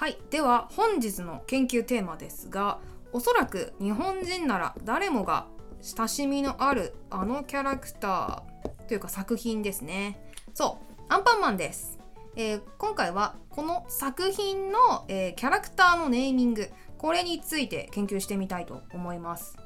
[0.00, 2.78] はいでは本日の研究テーマですが
[3.12, 5.46] おそらく日本人なら誰もが
[5.82, 10.18] 親しみのあるあのキャラクターというか作品ですね。
[10.54, 11.98] そうアンパンマンです。
[12.34, 19.58] えー、今回はこの作品の、えー、キャラクターのネーミングこれについて研究してみたいと思います。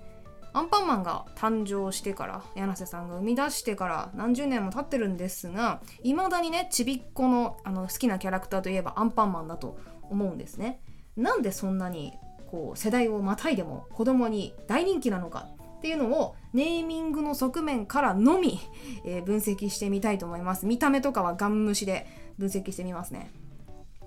[0.55, 10.81] アンパンマンが誕生してから柳瀬さんが生み出してから何十年も経ってるんですがいまだにねちびっこのあの好きなキャラクターといえばアンパンマンだと思うんですね。
[11.17, 12.13] なんでそんなに
[12.51, 15.49] こう世代をまたいでも子供に大人気なのか
[15.79, 18.61] っていうのをネーミングの側面からのみ、
[19.05, 20.67] えー、分析してみたいと思います。
[20.67, 22.07] 見た目とかはガン無視で
[22.39, 23.31] 分析してみますね。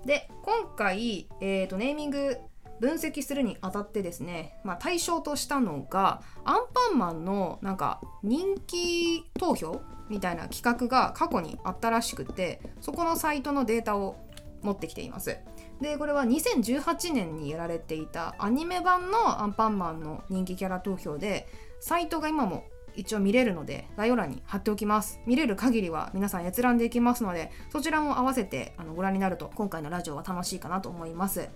[0.06, 2.38] で今回、えーと、ネーミング
[2.80, 14.16] 分析するにあたってですね、まあ、対象としたのがアンパンマンのなんか人気投票みたいな企画が過去にあったらしくてそこのサイトのデータを
[14.62, 15.38] 持ってきています。
[15.80, 21.46] でこれは2018年にやられていたアニメ版のアンパンマンの人気キャラ投票で
[21.78, 22.64] サイトが今も
[22.96, 25.20] 一応見れるので概要欄に貼っておきます。
[25.24, 31.48] 見れる限りは皆さん閲覧できますのでそちらも合わせてあのご覧になると今回のラジオは楽しいかなと思います。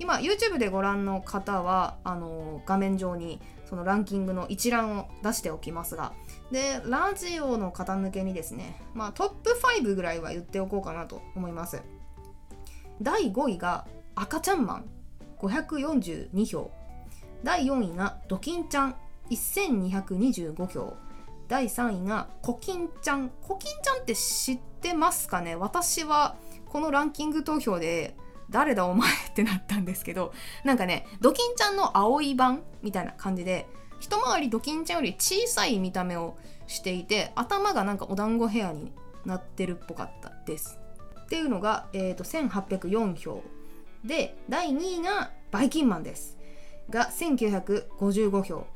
[0.00, 6.12] 今 YouTube でご覧の方はあの画面上にそのランキングの一覧を出しておきますが
[6.50, 9.50] でラジオの方向けにですねまあトップ
[9.82, 11.82] 5ぐらいは言っておこうかなと思います。
[13.02, 14.84] 第5位が赤ちゃんマン
[15.38, 16.70] 542票。
[17.44, 18.96] 第4位がドキンちゃん
[19.30, 20.96] 1225票。
[21.48, 23.30] 第3位がコキンちゃん。
[23.42, 25.56] コキンちゃんって知ってますかね？
[25.56, 28.14] 私はこのランキング投票で
[28.50, 30.32] 誰だお前ってなったんですけど
[30.64, 33.66] なんかねドキンちゃんの青い版みたいな感じで
[34.00, 38.92] 一回りドキンちゃんより小さい見た目をしていて頭がなんかお団子ヘアに
[39.24, 40.78] なってるっぽかったです。
[41.22, 43.42] っていうのが、えーと、1804票。
[44.04, 46.38] で第2位がバイキンマンです。
[46.88, 48.66] が1955票。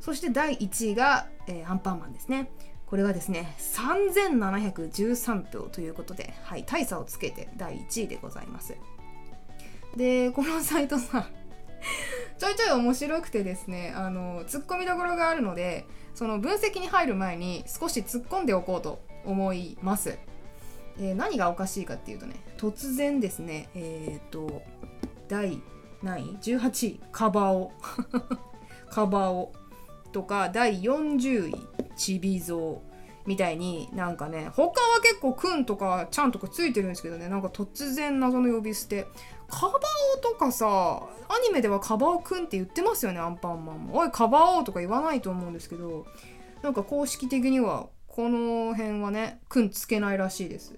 [0.00, 2.50] そして第1位が、えー、アンパンマンですね。
[2.86, 8.74] これがですね3713票ということで、はい、大差をつけて第1位でございます。
[9.96, 11.28] でこのサイトさ
[12.38, 20.18] ちょいちょい面白くてですねあのツッコミどころがあるのでその分析に入る前に少し突っ込んでおこうと思います。
[20.98, 24.62] えー、何がおかしいかっていうとね突然ですねえっ、ー、と
[25.28, 25.60] 第
[26.02, 27.00] 何位 ?18 位。
[27.12, 27.72] カバオ。
[28.90, 29.52] カバオ。
[30.12, 31.68] とか第40位。
[31.96, 32.89] ちびぞう
[33.30, 37.28] みたいになんかね他は結構くんとかちゃんとかついてるんですけどね。
[37.28, 39.06] なんか突然謎の呼び捨て。
[39.48, 39.78] カバ
[40.16, 43.98] オとかさアニメではカバオくんって言ってますよねアンパンマンも。
[43.98, 46.06] おいカバオとか言わないと思うんですけど。
[46.62, 50.74] なんか公式的にはこの辺はねくんつけないらしいです。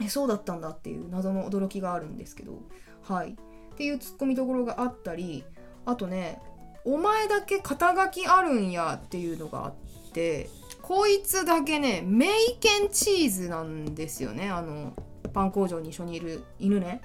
[0.00, 2.58] えそうだったんだっていう謎の驚きがあるんですけど。
[3.02, 3.36] はい。
[3.72, 5.44] っていうツッコミどころがあったり
[5.86, 6.40] あとね
[6.84, 9.74] お前だけ肩書きあるんやっていうのがあっ
[10.12, 10.50] て
[10.82, 14.50] こいつだけねメイケンチーズなんですよね。
[14.50, 14.94] あの
[15.32, 17.00] パン工場に一緒にいる犬ね。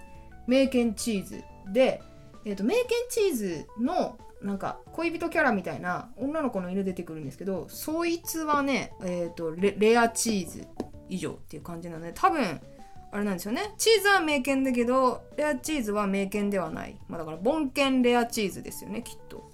[0.48, 2.02] メイケンチーズで、
[2.46, 10.68] えーと、メイケンチーズのなんか恋人キャラみたいな女の子の犬出てくるんですけどそいつはね、えーと、レレアチーズ
[11.10, 12.62] 以上っていう感じなので多分
[13.12, 13.74] あれなんですよね。
[13.78, 16.98] チーズは名犬だけどレアチーズは名犬ではない。
[17.08, 19.50] まあだからボンケンレアチーズですよねきっと。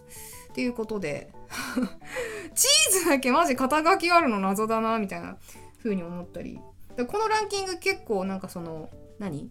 [0.52, 1.32] っていうことで。
[2.54, 5.38] チーズだけマジ肩書きあるの謎だなみたいな
[5.80, 6.60] 風に思ったり。
[6.96, 9.50] でこのランキング結構なんかその何？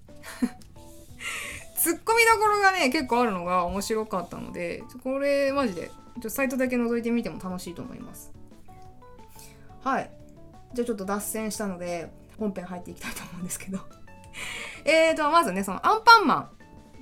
[1.77, 5.91] ツッコミどころがね結構あるのが面白かったのでこれマジで
[6.21, 8.33] ちょサイトだけ覗いてみても楽しいと思います。
[9.83, 10.11] はい。
[10.75, 13.81] じゃあちょっと脱線したので本編入っていきたいと思うんですけど。
[14.85, 16.51] えーとまずねそのアンパンマン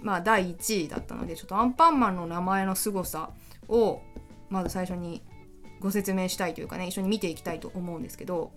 [0.02, 3.30] まあ第1位だったのでちょっとアンパンマンの名前の凄さ
[3.68, 4.00] を
[4.48, 5.22] まず最初に
[5.80, 8.52] ご説明したいというかね一緒に見ていきたいと思うんですけど、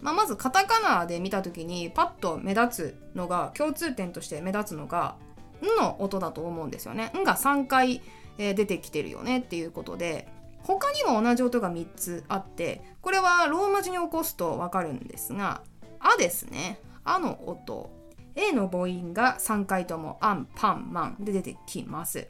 [0.00, 5.16] まあ、まずカタカナで見た時にパッと目立つのが共通点として目立つのが
[5.62, 7.10] 「ん」の音だと思うんですよね。
[7.16, 8.02] んが3回、
[8.38, 10.28] え、出てきてるよねっていうことで
[10.62, 15.62] 他にも同じ音が3つあってこれはローマ字に起こすと分かるんですが
[16.00, 17.90] 「あ」ですね「あ」の音
[18.34, 22.28] A の母音が3回とも「アンパンマン」で出てきます。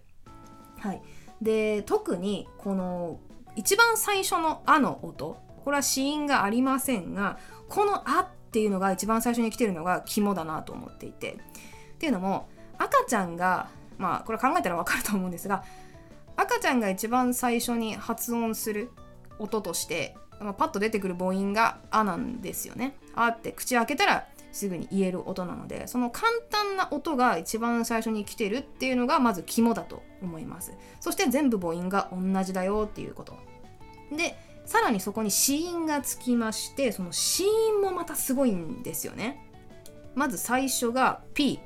[0.79, 1.03] はい、
[1.43, 3.19] で特にこの
[3.57, 7.39] 一番最初の「あ」の音これは子音がありませんが
[7.69, 12.49] この「あ」っていうのが一番最初に来てるのが肝だなと思っていてっていうのも
[12.79, 13.69] 赤ちゃんが
[13.99, 15.65] まあこれ考えたらわかると思うんですが
[16.37, 18.91] 赤ちゃんが一番最初に発音する
[19.39, 22.97] 音として、まあ、パッと出てくる母音が「あ」なんですよね。
[23.15, 24.27] あって口開けたら
[24.57, 30.73] すぐに言える音なのでその簡単な音が一番最初に来てるっていうのがまず肝だと思います。
[30.99, 33.37] そして全部母音が同じだよっていうこと。
[34.17, 39.47] でさらにそこに子音がつきましてその子音もまたすごいんですよね。
[40.15, 41.61] まず最初が P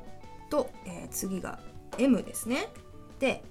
[0.51, 1.61] と、えー、次が
[1.97, 2.69] M ですね。
[3.21, 3.45] で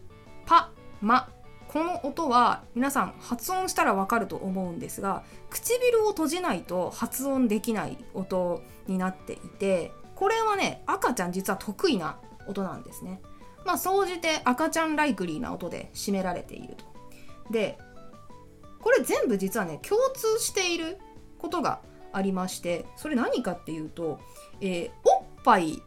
[0.46, 0.70] パ
[1.02, 1.30] マ
[1.70, 12.18] この音は皆さん発音したらわかると思うんですが唇を閉じないと発音できない音になっていてこれはね赤ちゃん実は得意な
[12.48, 13.22] 音なんですね。
[13.66, 16.86] まあ総じて赤ちゃんライクリーな音で占められていると。
[17.52, 17.78] で
[18.82, 20.98] これ全部実はね共通している
[21.38, 21.82] ことが
[22.12, 24.20] ありましてそれ何かっていうと、
[24.60, 25.84] えー、おっぱい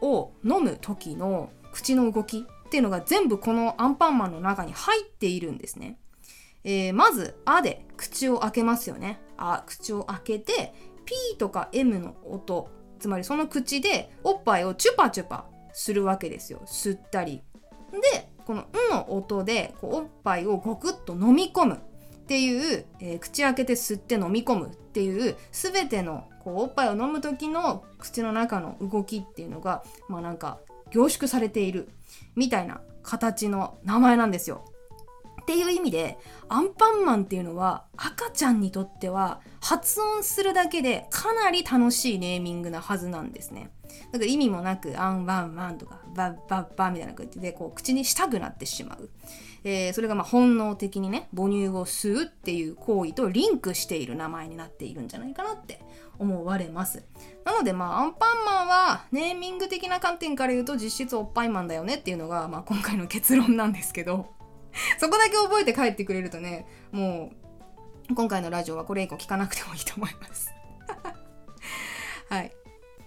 [0.00, 5.98] を飲む時の口の動きっていうのが全部このアンパンマンの中に入っているんですね。
[6.64, 9.20] えー、まず「あ」で口を開けますよね。
[9.38, 10.74] あ口を開けて
[11.04, 12.68] P とか M の音
[12.98, 17.42] つまりその口でおっぱいをチュパチュパするわけですよ吸ったり。
[18.12, 21.78] でこの「ん」の音でこうおっぱいをゴクッと飲み込むっ
[22.26, 30.58] ていう、えー、口開けて吸って飲み込むっていう全てのこうおっぱいを飲む時の口の中の動きっていうのがまあなんか
[30.90, 31.88] 凝縮されている
[32.36, 34.64] みたいな形の名前なんですよ。
[35.42, 36.18] っていう意味で
[36.48, 43.70] アンパンマンっていうのは赤ちゃんにとっては発音するだけでかなり楽しいネーミングなはずなんですね。
[44.12, 49.08] だから意味もなくアンワンワンとかバッバッバみたいな感じでこう口にしたくなってしまう。
[49.68, 55.80] えー、それがま本能的にね母乳を吸うっていう行為とリンクしている名前になっているんじゃないかなって
[56.20, 57.02] 思われます。
[57.44, 64.28] なのでまあアンパンマンはネーミング的な観点から言うと実質おっぱいマンだよねっていうのが、まあ、今回の結論なんですけど。
[65.00, 67.32] そこだけ覚えて帰ってくれるとねも
[68.10, 70.52] う今回のラジオはこれ以降聞かなくてもいいと思います。
[72.30, 72.52] はい。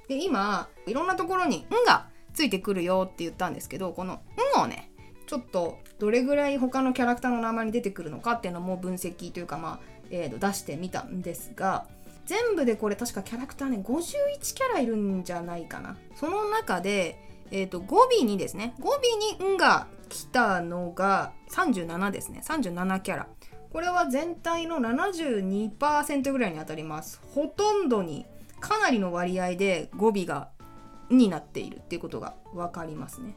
[0.10, 4.22] で今いろんなところに「ん」がついてくるよって言ったんですけどこの
[4.58, 4.92] 「ん」をね
[5.28, 9.80] ちょっとどれぐらい他のキャラクターの名前に出てくるのかっていうのも分析というかまあ、
[10.10, 11.86] えー、と出してみたんですが
[12.25, 15.98] 全部でこれ確かキャラクターね51キャラいるんじゃないかな。
[16.16, 17.19] その中で、
[17.51, 22.42] えーと、語尾にですね語尾に「ん」が来たのが37ですね。
[22.45, 23.28] 37キャラ。
[23.74, 27.19] これは全体の72%ぐらいに当たります。
[27.34, 28.25] ほとんどに
[28.60, 30.50] かなりの割合で語尾が
[31.10, 33.36] 「になっているっていうことが分かりますね。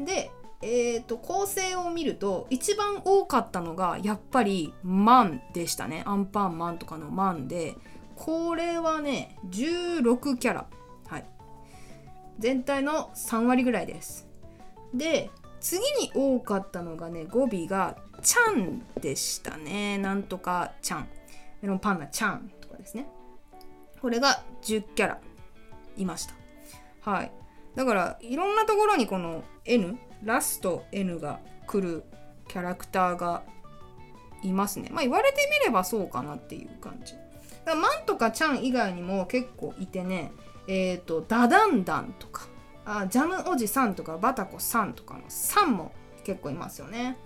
[0.00, 0.30] で
[0.62, 6.04] えーと、構成を見ると一番多かったのがやっぱり「マン」でしたね。
[6.06, 7.74] アンパンマンとかの「マン」で
[8.14, 10.66] これはね16キャラ。
[11.08, 11.24] はい。
[12.38, 14.28] 全体の3割ぐらいです。
[14.94, 15.30] で
[15.60, 19.98] 次に多かったのがね語尾が「ちゃん」でしたね。
[19.98, 21.08] なんとか「ちゃん」
[21.60, 23.08] メロンパンナちゃんとかですね。
[24.00, 25.18] これが10キャラ
[25.96, 26.34] いました。
[27.00, 27.32] はい。
[27.74, 32.04] だからいろんなところにこの N ラスト N が来る
[32.48, 33.42] キャラクターが
[34.42, 34.88] いますね。
[34.92, 37.14] まあ言われてみればそうかなっていう感じ。
[37.64, 40.32] だマンとかちゃん以外にも結構いてね。
[40.68, 42.46] えっ、ー、とダダンダンとか。
[42.84, 45.92] あジャムおじさんとかバタコさんとかのさんも
[46.24, 47.16] 結構いますよね。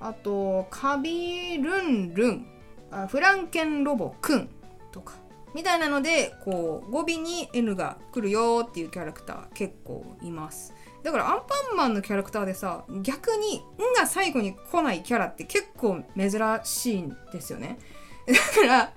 [0.00, 2.46] あとカビルンルン。
[2.92, 4.48] あフランケンロボくん
[4.92, 5.14] とか。
[5.52, 10.74] みたいなのでこう語尾に N が来るよっていうキャラクター結構います。
[11.02, 16.30] だからアンパンマンのキャラクターでさ逆に「ん」が最後に来ないキャラって結構珍
[16.64, 17.78] しいんですよね。
[18.26, 18.92] だから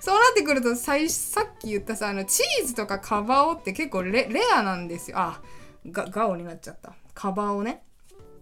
[0.00, 5.18] そうなってくるとささっき言ったさあのチーズとかカバオって結構レアなんですよ。
[5.18, 5.42] あ
[5.90, 6.94] ガガオになっちゃった。
[7.12, 7.82] カバオね。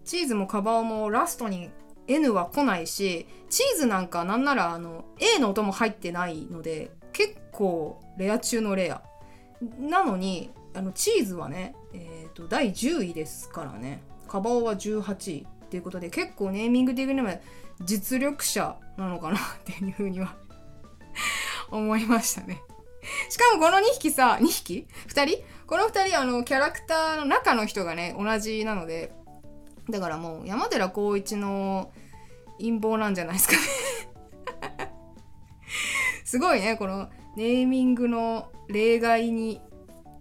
[0.05, 1.71] チーズもカバオもラストに
[2.07, 9.03] N は来ないしチーズなんかなんならあの A の音も入ってないので結構レア中のレア。
[9.81, 17.31] なのにあのチーズはね、えーと、第10位ですからねカバオは18位っていうことで結構ネーミング的にも
[17.85, 20.37] 実力者なのかなっていうふうには
[21.71, 22.63] 思いましたね。
[23.29, 25.45] しかもこの2匹さ、2匹 ?2 人？
[25.67, 29.13] この2人あのキャラクターの中の人がね、同じなので、
[29.91, 31.93] だからもう山寺宏一の
[32.59, 34.91] 陰謀なんじゃないですかね
[36.25, 39.61] すごいね、このネーミングの例外に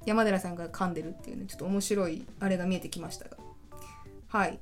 [0.06, 3.38] 山寺さんが噛んでるっていうね、ちょっと面白いあれが見えてきましたが。
[4.28, 4.60] はい。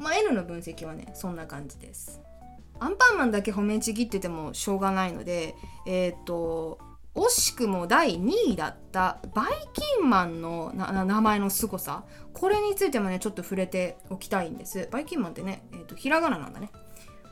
[0.00, 2.20] まあ、N の分析はねそんな感じです
[2.80, 5.54] アンパンマンだけ褒めちぎっててもしょうがないので
[5.86, 6.78] えっ、ー、と
[7.14, 16.70] 惜しくも第2位だったバイキンマンの名前の凄さこれについてもねちょっと触れておきたいんですバイキンマンってね、えーと、ひらがななんだね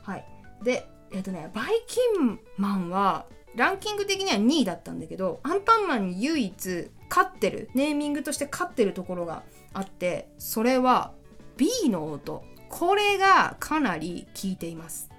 [0.03, 0.25] はい
[0.63, 11.13] でえっ、ー、とねバイキンマンはランキング的には2位だったんだけどアンパンマンに唯一勝ってるネーミングとして勝ってるところがあってそれは
[11.57, 12.43] B の音。
[12.69, 15.09] これがかなり効いています。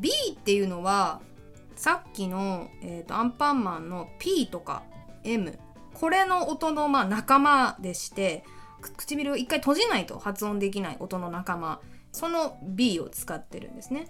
[0.00, 1.20] B っていうのは
[1.76, 4.84] さっきの、えーと、アンパンマンの P とか
[5.24, 5.58] M
[5.92, 8.44] これの音のまあ仲間でして
[8.80, 11.80] 唇を一回閉じないと発音できない音の仲間。
[12.12, 14.06] その B を使ってるんですね。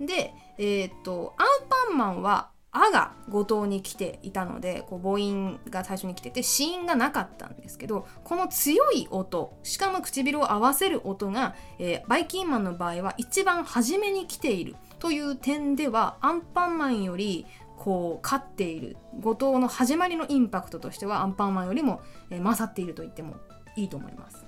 [0.00, 22.00] でえっ、ー、とアンパンマンは「あ」が五島に来ていたのでこう母音が最初に来てて子音がなかったんですけどこの強い音しかも唇を合わせる音が、えー、バイキンマンの場合は一番初めに来ているという点ではアンパンマンよりこう勝っている五島の始まりのインパクトとしてはアンパンマンよりも、
[22.30, 23.36] えー、勝っていると言っても
[23.76, 24.46] いいと思います。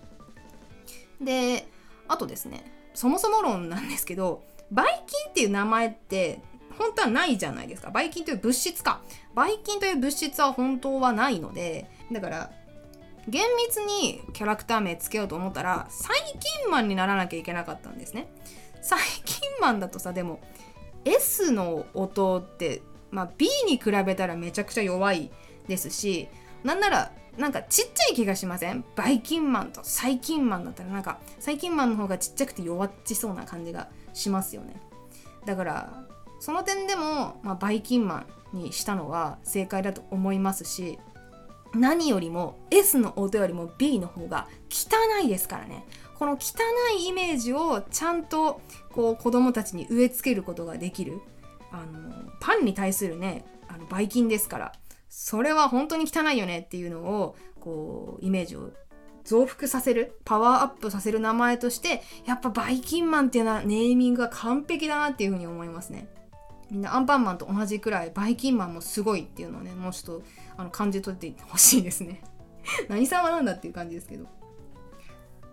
[1.21, 1.69] で
[2.09, 6.41] あとですねそもそも論なんですけどバイキンっていう名前って
[6.79, 7.91] 本当はないじゃないですか。
[7.91, 9.01] ばい菌という物質か。
[9.35, 12.51] ばい菌という物質は本当はないので、だから、
[13.29, 16.13] 厳密にキャラクター名つけようと思ったら、細
[16.63, 18.29] 菌マンにならなきゃいけなかったんですね。
[18.83, 20.41] 細菌マンだとさ、でも、
[21.05, 25.31] S の音って、まあ、B に比べたらめちゃくちゃ弱い
[25.69, 26.29] ですし、
[26.63, 28.85] なんなら、なんかちっちゃい気がしません？
[28.95, 34.81] バイキンマンと細菌マンだったらなんか細菌マンの方がちっちゃくて弱っちそうな感じがしますよね。
[35.45, 36.05] だから
[36.45, 40.99] その点でも、まあ、バイキンマンにしたのは正解だと思いますし
[41.75, 45.87] 何よりも S の音よりも B の方が汚いですからね
[46.19, 46.37] この汚
[46.99, 48.61] いイメージをちゃんと
[48.93, 51.23] こう子供たちに植え付けることができる
[51.73, 54.73] あのパンに対するねあのばい菌ですから
[55.09, 58.71] それは本当に汚いよねっていうのをこうイメージを
[59.25, 66.07] 増幅させるパワーアップさせる名前としてやっぱバイキンマンっていうのはネーミングが完璧だなっていうふうに思いますね。
[66.71, 70.23] みんなアンパンマンと同じくらいバイキンマンもすごいっていうのをねもうちょっと
[70.57, 72.23] あの感じ取っていってほしいですね。
[72.89, 74.27] 何様なんだっていう感じですけど。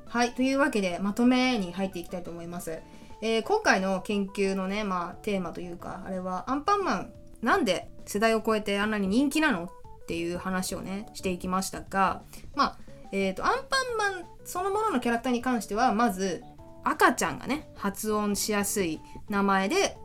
[0.08, 2.80] はいというわけでまとめに入っていきたいと思います、
[3.22, 12.24] えー、今回の研究のねまあテーマというかあれはアンパンマンなんで世代を超えてあんなに人気なのっていう話をねしていきましたが
[12.56, 12.78] まあ
[13.14, 16.44] えー、とアンパンマンそのもののキャラクターに関してはまず
[16.84, 19.00] 赤ちゃんがね発音しやすい
[19.30, 19.98] 名前で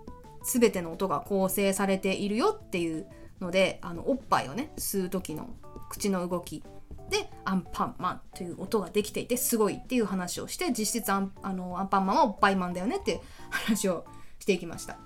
[0.46, 3.06] 全ての音が構成されているよっていう
[3.40, 5.50] のであのおっぱいをね吸う時の
[5.90, 6.62] 口の動き
[7.10, 14.04] でアンパンマンという音ができていてすごいっていう話をして実質アンあのアンパンマンはおっぱいマンだよねっていう話を
[14.38, 15.05] していきました。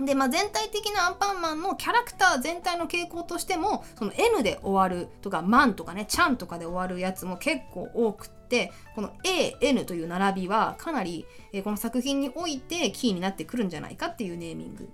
[0.00, 14.88] で、まあ、全体的なアンパンマンのキャラクター全体の傾向としてもその N で終わるとかマンとかねちゃんとかで終わるやつも結構多くってこの AN という並びはかなり、えー、この作品においてキーになってくるんじゃないかっていうネーミング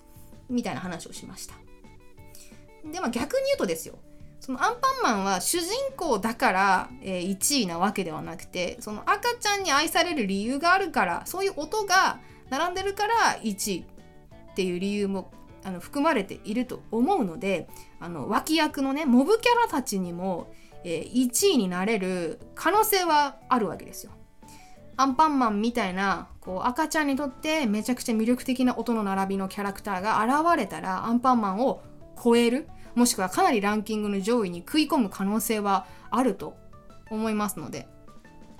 [0.49, 1.55] みたいな話をしました。
[2.91, 3.99] でまあ逆に言うとですよ
[4.41, 13.85] そのアンパンマンは主人公だから、えー、1位なわけではなくてその赤ちゃんに愛される理由があるからそういう音が並んでるから1位
[14.61, 15.33] っていう理由も
[15.65, 17.67] あの含まれていると思うので
[17.99, 20.53] あの脇役のねモブキャラたちにも、
[20.85, 24.13] えー、1位になれる可能性はあるわけですよ。
[24.99, 31.83] アンパンマンみたいなこう赤ちゃんにとってめちゃくちゃ魅力的な音の並びのキャラクターが現れたらアンパンマンを
[32.23, 36.55] 超えるもしくはかなりランキングの上位に食い込む可能性はあると
[37.11, 37.89] 思いますので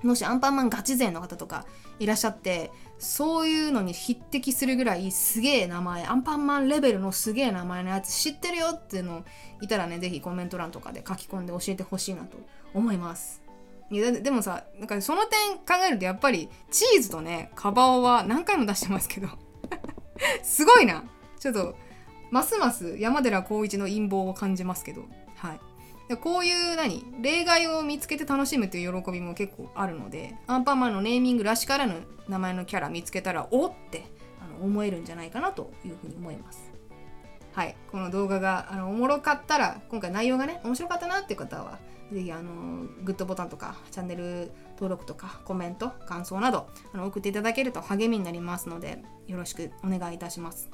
[0.03, 1.65] もしアンパンマンガチ勢の方とか
[1.99, 9.23] いらっしゃってそういうのに匹敵するぐらいすげえ名前アンパンマンレベルのすげえ名前のやつ知ってるよっていうの
[9.61, 12.37] いたらね是非コメント欄とかで書き込んで教えてほしいなと
[12.73, 13.41] 思います。
[13.89, 19.27] いやでもさなんかその点考えるとやっぱりチーズとねカバオは何回も出してますけど
[20.43, 21.03] すごいな。
[21.39, 21.75] ちょっと
[22.29, 25.05] ますます山寺宏一の陰謀を感じますけど。
[26.11, 34.03] はいこういう何例外を見つけて楽しむという喜びも結構あるのでアンパンマンのネーミングらしからぬ名前のキャラ見つけたらおって
[34.41, 36.69] あの思えるんじゃないかなというふうに思います。
[37.53, 41.79] はい、この動画があのおもろかったら今回内容がね面白かったなっていう方は
[42.11, 50.69] 是非あのグッドボタンとかチャンネル登録とかコメント感想などあの送っていただけると励みになりますのでよろしくお願いいたします。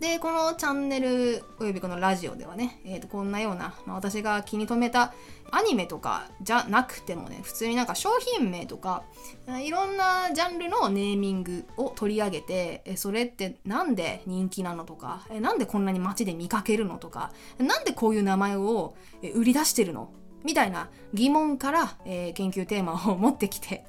[0.00, 5.12] でこのチャンネルおよびこのラジオではね、えー、とこんなような、まあ、私が気に留めた
[5.50, 9.02] アニメとかじゃなくてもね普通になんか商品名とか
[9.62, 18.94] いろんなジャンルのネーミングを取り上げてえそれってなんで人気なのとかえなんでこんなに街で見かけるのとかなんでこういう名前を
[19.34, 20.12] 売り出してるの？
[20.44, 23.84] みたいな疑問から、えー、研究テーマを持ってきて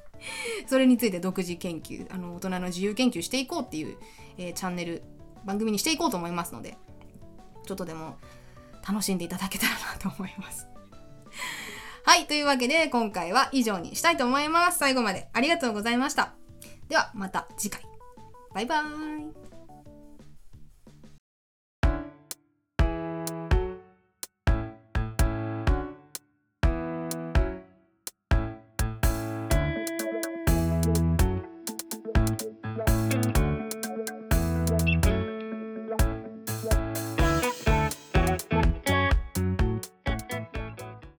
[0.66, 3.96] それについて独自研究あの大人の自由研究していこうっていう、
[4.36, 5.02] えー、チャンネル
[5.44, 6.76] 番組にしていこうと思いますので
[7.66, 8.18] ちょっとでも
[8.86, 10.66] 楽しんでいただけたらなと思います。
[12.04, 14.78] はいというわけで今回は以上にしたいと思います。
[14.78, 16.34] 最後までありがとうございました。
[16.88, 17.82] ではまた次回。
[18.52, 19.41] バイバーイ。